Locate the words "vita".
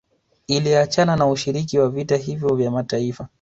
1.89-2.17